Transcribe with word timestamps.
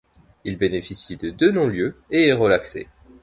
Il 0.45 0.57
bénéficie 0.57 1.15
de 1.15 1.29
deux 1.29 1.51
non-lieux 1.51 1.95
et 2.09 2.25
est 2.29 2.33
relaxé. 2.33 2.87